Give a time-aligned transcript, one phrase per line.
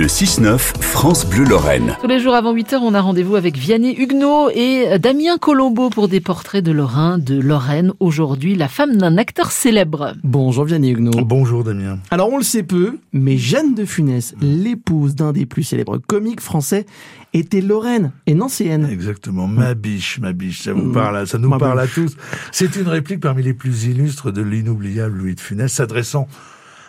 [0.00, 1.94] Le 6-9, France Bleu-Lorraine.
[2.00, 6.08] Tous les jours avant 8h, on a rendez-vous avec Vianney Huguenot et Damien Colombo pour
[6.08, 7.92] des portraits de Lorrain, de Lorraine.
[8.00, 10.14] Aujourd'hui, la femme d'un acteur célèbre.
[10.24, 11.22] Bonjour Vianney Huguenot.
[11.26, 11.98] Bonjour Damien.
[12.10, 16.40] Alors on le sait peu, mais Jeanne de Funès, l'épouse d'un des plus célèbres comiques
[16.40, 16.86] français,
[17.34, 18.88] était lorraine et nancéenne.
[18.90, 20.92] Exactement, ma biche, ma biche, ça vous Mm.
[20.94, 22.16] parle, ça nous Ma parle à tous.
[22.52, 26.26] C'est une réplique parmi les plus illustres de l'inoubliable Louis de Funès, s'adressant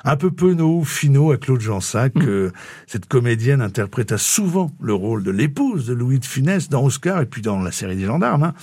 [0.03, 2.15] un peu penaud, finot à Claude Jansac.
[2.15, 2.21] Mm.
[2.27, 2.51] euh,
[2.87, 7.25] cette comédienne interpréta souvent le rôle de l'épouse de Louis de Funès dans Oscar et
[7.25, 8.43] puis dans la série des gendarmes.
[8.43, 8.53] hein.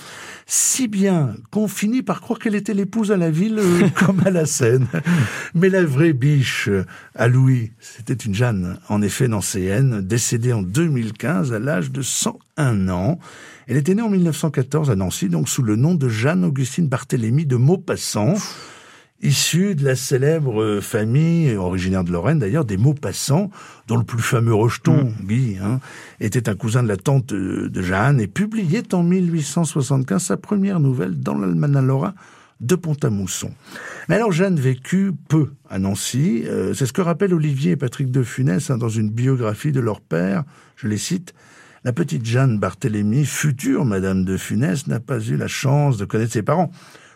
[0.45, 4.29] Si bien qu'on finit par croire qu'elle était l'épouse à la ville euh, comme à
[4.31, 4.87] la scène.
[5.53, 10.61] Mais la vraie biche euh, à Louis, c'était une Jeanne, en effet nancéenne, décédée en
[10.61, 13.19] 2015 à l'âge de 101 ans.
[13.67, 17.55] Elle était née en 1914 à Nancy, donc sous le nom de Jeanne-Augustine Barthélemy de
[17.55, 18.33] Maupassant,
[19.21, 23.49] issue de la célèbre euh, famille, originaire de Lorraine d'ailleurs, des Maupassant,
[23.87, 25.79] dont le plus fameux rejeton, Guy, hein,
[26.19, 30.79] était un cousin de la tante de, de Jeanne, et publiait en 1875 sa première
[30.79, 32.13] nouvelle dans l'Almanach Lorrain
[32.61, 33.51] de Pont-à-Mousson.
[34.07, 38.11] Mais alors Jeanne vécut peu à Nancy, euh, c'est ce que rappellent Olivier et Patrick
[38.11, 40.43] de Funès hein, dans une biographie de leur père,
[40.75, 41.33] je les cite,
[41.85, 46.33] la petite Jeanne Barthélemy, future Madame de Funès, n'a pas eu la chance de connaître
[46.33, 46.71] ses parents.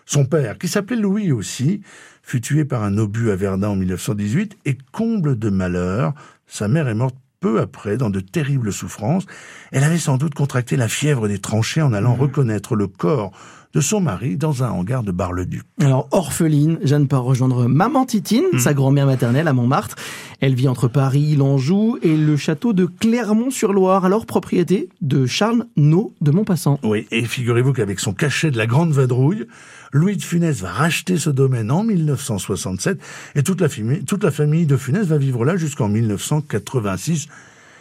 [0.06, 1.82] Son père, qui s'appelait Louis aussi,
[2.22, 6.14] fut tué par un obus à Verdun en 1918 et comble de malheur,
[6.48, 9.26] sa mère est morte peu après dans de terribles souffrances.
[9.72, 13.32] Elle avait sans doute contracté la fièvre des tranchées en allant reconnaître le corps
[13.74, 15.64] de son mari dans un hangar de Bar-le-Duc.
[15.82, 18.60] Alors orpheline, Jeanne part rejoindre maman Titine, Mm.
[18.60, 19.96] sa grand-mère maternelle à Montmartre.
[20.42, 26.14] Elle vit entre Paris, l'Anjou et le château de Clermont-sur-Loire, alors propriété de Charles No
[26.22, 26.80] de Montpassant.
[26.84, 29.46] Oui, et figurez-vous qu'avec son cachet de la Grande Vadrouille,
[29.92, 33.00] Louis de Funès va racheter ce domaine en 1967
[33.36, 37.28] et toute la, famille, toute la famille de Funès va vivre là jusqu'en 1986.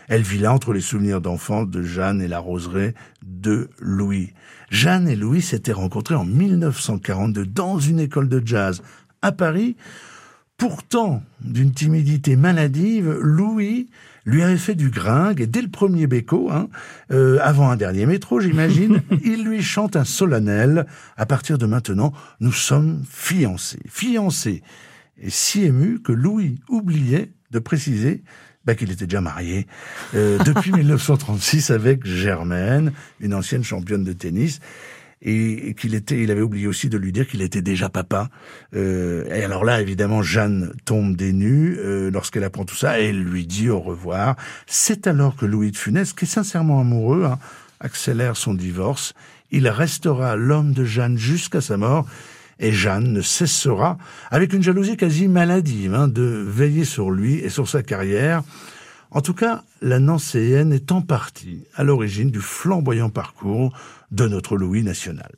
[0.08, 4.32] Elle vit là entre les souvenirs d'enfance de Jeanne et la roseraie de Louis.
[4.70, 8.82] Jeanne et Louis s'étaient rencontrés en 1942 dans une école de jazz
[9.20, 9.76] à Paris.
[10.56, 13.88] Pourtant, d'une timidité maladive, Louis
[14.24, 16.68] lui avait fait du gringue et dès le premier béco, hein,
[17.10, 20.86] euh, avant un dernier métro, j'imagine, il lui chante un solennel.
[21.16, 23.82] À partir de maintenant, nous sommes fiancés.
[23.88, 24.62] Fiancés.
[25.20, 28.22] Et si ému que Louis oubliait de préciser
[28.64, 29.66] bah, qu'il était déjà marié
[30.14, 34.60] euh, depuis 1936 avec Germaine, une ancienne championne de tennis
[35.24, 38.28] et qu'il était, il avait oublié aussi de lui dire qu'il était déjà papa.
[38.74, 43.10] Euh, et alors là, évidemment, Jeanne tombe des nues euh, lorsqu'elle apprend tout ça et
[43.10, 44.36] elle lui dit au revoir.
[44.66, 47.38] C'est alors que Louis de Funès, qui est sincèrement amoureux, hein,
[47.78, 49.14] accélère son divorce.
[49.52, 52.06] Il restera l'homme de Jeanne jusqu'à sa mort.
[52.62, 53.98] Et Jeanne ne cessera,
[54.30, 58.42] avec une jalousie quasi maladive, hein, de veiller sur lui et sur sa carrière.
[59.10, 63.76] En tout cas, la Nancéenne est en partie à l'origine du flamboyant parcours
[64.12, 65.30] de notre Louis national.